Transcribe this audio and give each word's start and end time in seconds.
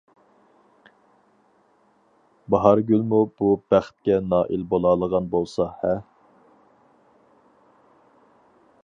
باھارگۈلمۇ 2.55 3.19
بۇ 3.41 3.51
بەختكە 3.73 4.19
نائىل 4.31 4.65
بولالىغان 4.73 5.29
بولسا-ھە! 5.37 5.95